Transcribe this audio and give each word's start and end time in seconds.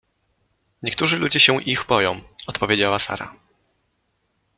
—Niektórzy 0.83 1.17
ludzie 1.17 1.39
się 1.39 1.61
ich 1.63 1.85
boją— 1.85 2.21
odpowiedziała 2.47 2.99
Sara. 2.99 3.35